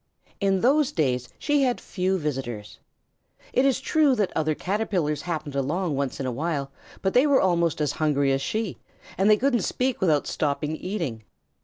[0.39, 2.79] In those days she had few visitors.
[3.53, 6.71] It is true that other Caterpillars happened along once in a while,
[7.03, 8.79] but they were almost as hungry as she,
[9.15, 11.23] and they couldn't speak without stopping eating.